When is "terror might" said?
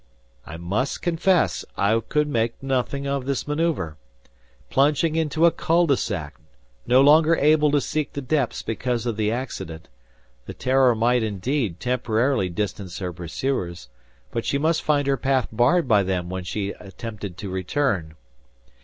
10.55-11.21